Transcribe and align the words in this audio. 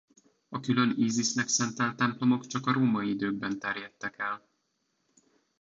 A 0.49 0.59
külön 0.59 0.95
Ízisznek 0.97 1.47
szentelt 1.47 1.95
templomok 1.95 2.47
csak 2.47 2.67
a 2.67 2.73
római 2.73 3.09
időkben 3.09 3.59
terjedtek 3.59 4.17
el. 4.19 4.49